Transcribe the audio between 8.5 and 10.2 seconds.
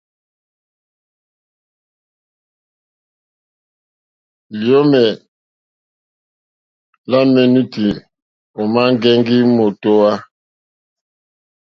òma ŋgɛŋgi mòtohwa.